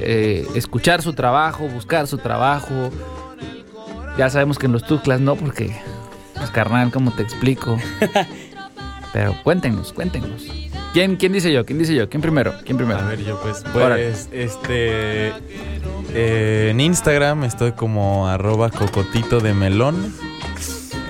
[0.00, 2.90] eh, escuchar su trabajo, buscar su trabajo?
[4.18, 5.76] Ya sabemos que en los tuclas no, porque,
[6.34, 7.78] pues carnal, ¿cómo te explico?
[9.14, 10.50] Pero cuéntenos, cuéntenos.
[10.92, 11.64] ¿Quién, ¿Quién dice yo?
[11.64, 12.10] ¿Quién dice yo?
[12.10, 12.52] ¿Quién primero?
[12.64, 12.98] ¿Quién primero?
[12.98, 15.32] A ver, yo pues, pues este,
[16.12, 20.12] eh, en Instagram estoy como arroba cocotito de melón.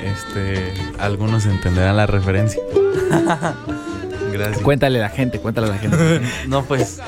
[0.04, 2.62] Este, algunos entenderán la referencia.
[4.32, 4.62] Gracias.
[4.62, 6.20] Cuéntale a la gente, cuéntale a la gente.
[6.46, 7.00] no, pues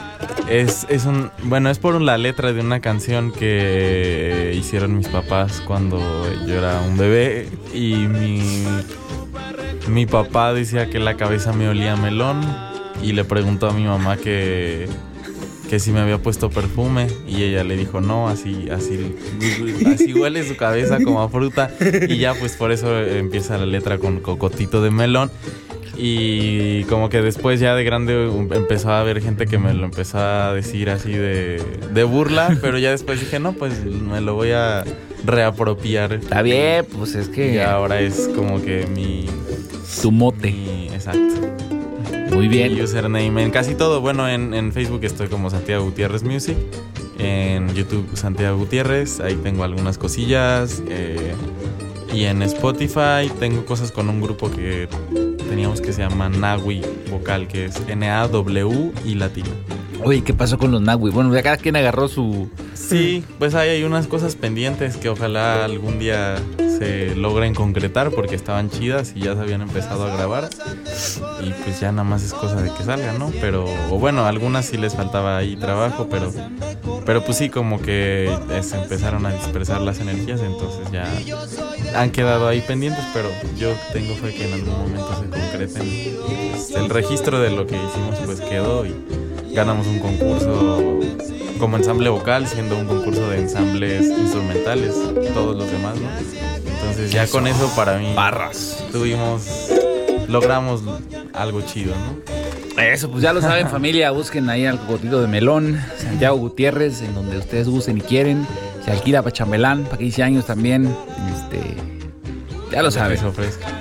[0.49, 5.61] es, es un, bueno, es por la letra de una canción que hicieron mis papás
[5.67, 5.99] cuando
[6.47, 8.65] yo era un bebé y mi,
[9.89, 12.41] mi papá decía que la cabeza me olía melón
[13.03, 14.89] y le preguntó a mi mamá que,
[15.69, 19.15] que si me había puesto perfume y ella le dijo no, así, así,
[19.87, 21.71] así huele su cabeza como a fruta
[22.09, 25.31] y ya pues por eso empieza la letra con cocotito de melón
[25.99, 30.19] y como que después ya de grande empezó a haber gente que me lo empezó
[30.19, 34.51] a decir así de, de burla, pero ya después dije, no, pues me lo voy
[34.51, 34.85] a
[35.25, 36.13] reapropiar.
[36.13, 37.55] Está bien, pues es que...
[37.55, 39.27] Y ahora es como que mi...
[40.03, 40.49] Tu mote.
[40.93, 41.41] exacto.
[42.35, 42.75] Muy bien.
[42.75, 44.01] Mi username en casi todo.
[44.01, 46.57] Bueno, en, en Facebook estoy como Santiago Gutiérrez Music.
[47.19, 49.21] En YouTube Santiago Gutiérrez.
[49.21, 50.83] Ahí tengo algunas cosillas.
[50.89, 51.35] Eh,
[52.13, 54.89] y en Spotify tengo cosas con un grupo que
[55.49, 59.51] teníamos que se llama Nawi Vocal, que es N-A-W y latina.
[60.05, 61.11] Oye, ¿qué pasó con los Nawi?
[61.11, 62.49] Bueno, ya cada quien agarró su...
[62.75, 68.35] Sí, pues ahí hay unas cosas pendientes que ojalá algún día se logren concretar porque
[68.35, 70.49] estaban chidas y ya se habían empezado a grabar.
[71.43, 73.33] Y pues ya nada más es cosa de que salgan, ¿no?
[73.41, 76.33] Pero, o bueno, algunas sí les faltaba ahí trabajo, pero,
[77.05, 78.31] pero pues sí, como que
[78.63, 81.07] se empezaron a dispersar las energías, entonces ya
[81.95, 83.29] han quedado ahí pendientes, pero
[83.59, 86.17] yo tengo fe que en algún momento se concreten.
[86.77, 88.95] El registro de lo que hicimos pues quedó y
[89.57, 91.01] ganamos un concurso
[91.59, 94.95] como ensamble vocal, siendo un concurso de ensambles instrumentales,
[95.33, 96.11] todos los demás, ¿no?
[96.71, 99.71] Entonces ya con eso para mí barras tuvimos
[100.29, 100.83] logramos
[101.33, 102.83] algo chido, ¿no?
[102.83, 107.15] Eso, pues ya lo saben familia, busquen ahí al cocotito de melón, Santiago Gutiérrez, en
[107.15, 108.47] donde ustedes gusten y quieren.
[108.85, 110.95] Se alquila para chambelán, para 15 años también.
[111.35, 111.75] Este,
[112.71, 113.19] ya lo saben.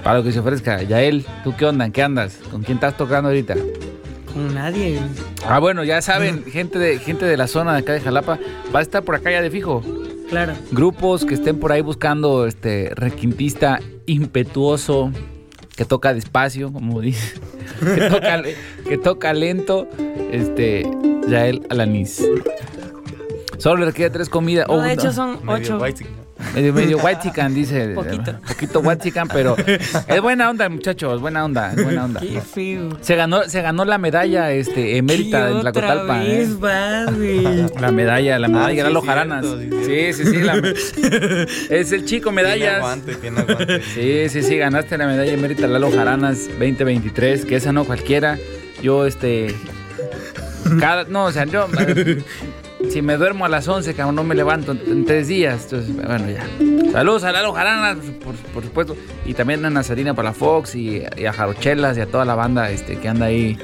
[0.02, 0.82] Para lo que se ofrezca.
[0.84, 1.90] Yael, ¿tú qué onda?
[1.90, 2.38] qué andas?
[2.50, 3.56] ¿Con quién estás tocando ahorita?
[4.36, 5.00] Con nadie.
[5.48, 8.38] Ah, bueno, ya saben, gente de, gente de la zona de acá de Jalapa,
[8.76, 9.82] va a estar por acá ya de fijo.
[10.30, 10.56] Claro.
[10.72, 15.10] Grupos que estén por ahí buscando este requintista impetuoso,
[15.78, 17.40] que toca despacio, como dice,
[17.80, 18.44] que toca,
[18.86, 19.88] que toca lento,
[20.34, 20.86] este,
[21.30, 22.22] Yael Alanis.
[23.58, 24.68] Solo le requiere tres comidas.
[24.68, 25.80] No, de hecho son ocho.
[26.54, 27.90] Medio, medio white chican, dice.
[27.96, 28.40] Poquito.
[28.48, 29.56] Poquito white chican, pero
[30.08, 32.20] es buena onda, muchachos, buena onda, es buena onda.
[32.20, 32.98] Qué feo.
[33.02, 36.24] Se ganó, se ganó la medalla este, emérita en Tlacotalpa.
[36.26, 36.48] ¿eh?
[37.80, 39.46] La medalla, la medalla, ah, Lalo Jaranas.
[39.86, 40.38] Sí, sí, sí.
[40.42, 40.56] La,
[41.70, 42.78] es el chico medallas.
[42.78, 43.82] Aguante, aguante.
[43.94, 48.38] Sí, sí, sí, ganaste la medalla emérita Lalo Jaranas 2023, que esa no cualquiera.
[48.82, 49.54] Yo, este.
[50.80, 51.68] Cada, no, o sea, yo
[52.90, 55.64] si me duermo a las 11, cabrón, no me levanto en, tres días.
[55.64, 56.48] Entonces, bueno, ya.
[56.92, 58.00] Saludos a Lalo Jarana,
[58.54, 58.96] por, supuesto.
[59.26, 62.70] Y también a Nazarina para la Fox y, a Jarochelas y a toda la banda
[62.72, 63.58] este, que anda ahí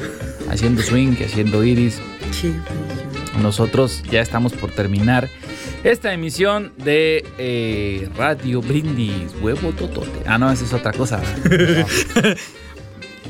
[0.50, 2.02] haciendo swing, haciendo iris.
[2.32, 2.54] Sí.
[3.42, 5.30] Nosotros ya estamos por terminar
[5.84, 10.22] esta emisión de eh, Radio Brindis, huevo totote.
[10.26, 11.22] Ah, no, esa es otra cosa.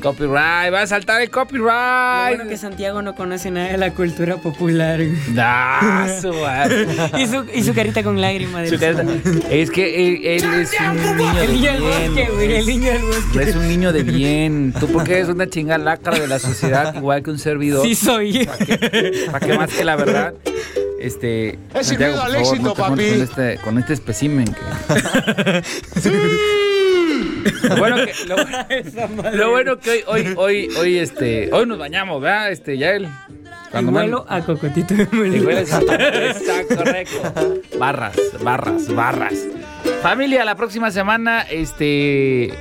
[0.02, 2.36] Copyright, va a saltar el copyright.
[2.36, 5.00] bueno que Santiago no conoce nada de la cultura popular.
[5.38, 6.08] Ah,
[7.18, 8.70] y, su, y su carita con lágrimas.
[8.70, 12.50] Es que él, es un niño de bien.
[12.50, 13.42] el niño del bosque.
[13.42, 14.74] Es un niño de bien.
[14.78, 17.86] Tú porque eres una chingada lacra de la sociedad, igual que un servidor.
[17.86, 18.48] Sí soy.
[19.30, 20.34] ¿Para qué, más que la verdad?
[20.98, 23.10] Este, es Santiago, por favor, éxito, papi.
[23.10, 25.62] Con este, con este espécimen que...
[26.00, 26.10] sí.
[27.68, 28.14] Lo bueno que,
[29.36, 32.50] lo, bueno que hoy, hoy, hoy, hoy, este, hoy nos bañamos, ¿verdad?
[32.52, 33.08] Este, ya él.
[33.70, 35.80] Cuando a cocotito de Está
[36.76, 37.62] correcto.
[37.78, 39.34] Barras, barras, barras.
[40.02, 42.52] Familia, la próxima semana, este,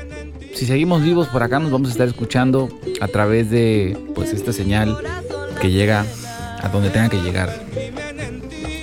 [0.54, 2.70] si seguimos vivos por acá, nos vamos a estar escuchando
[3.02, 4.98] a través de, pues, esta señal
[5.60, 6.06] que llega
[6.62, 7.50] a donde tenga que llegar.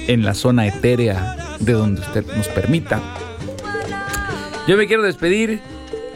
[0.07, 3.01] En la zona etérea de donde usted nos permita.
[4.67, 5.61] Yo me quiero despedir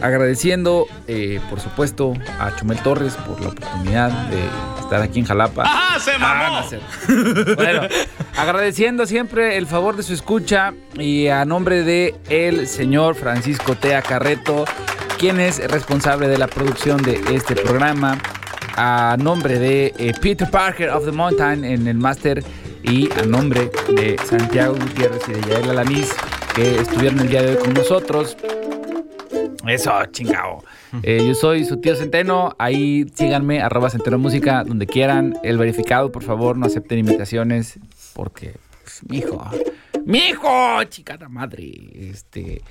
[0.02, 4.40] agradeciendo, eh, por supuesto, a Chumel Torres por la oportunidad de
[4.80, 5.62] estar aquí en Jalapa.
[5.66, 6.58] ¡Ah, se mamó!
[6.58, 7.54] Ah, no sé.
[7.54, 7.82] bueno,
[8.36, 14.02] agradeciendo siempre el favor de su escucha y a nombre de el señor Francisco Tea
[14.02, 14.64] Carreto,
[15.18, 18.18] quien es responsable de la producción de este programa,
[18.76, 22.42] a nombre de eh, Peter Parker of the Mountain en el máster
[22.82, 26.12] y a nombre de Santiago Gutiérrez y de Yael Alanis
[26.54, 28.36] que estuvieron el día de hoy con nosotros.
[29.66, 30.64] Eso, chingao.
[31.02, 32.54] Eh, yo soy su tío Centeno.
[32.58, 35.34] Ahí síganme, arroba Centeno Música, donde quieran.
[35.42, 37.78] El verificado, por favor, no acepten invitaciones.
[38.14, 39.44] Porque, pues, mijo.
[40.04, 40.84] ¡Mijo!
[40.84, 41.70] Chicana madre.
[41.94, 42.62] Este.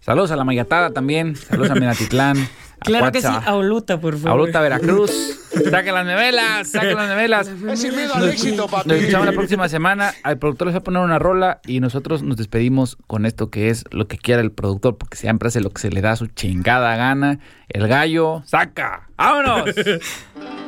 [0.00, 1.34] Saludos a la Mayatada también.
[1.34, 2.36] Saludos a Minatitlán.
[2.84, 4.30] Claro que sí, Cuatza, a Oluta, por favor.
[4.30, 5.10] A Oluta, Veracruz.
[5.70, 7.48] Saquen las nevelas, saquen las nevelas.
[7.68, 8.88] Es sin miedo al éxito, papi.
[8.88, 10.12] Nos escuchamos la próxima semana.
[10.22, 13.70] Al productor les va a poner una rola y nosotros nos despedimos con esto que
[13.70, 16.26] es lo que quiera el productor, porque siempre hace lo que se le da su
[16.26, 17.38] chingada gana.
[17.68, 19.08] El gallo, saca.
[19.16, 19.70] ¡Vámonos!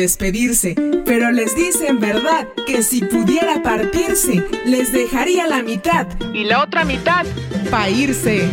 [0.00, 0.74] despedirse,
[1.04, 6.62] pero les dice en verdad que si pudiera partirse, les dejaría la mitad y la
[6.62, 7.26] otra mitad
[7.70, 8.48] pa' irse.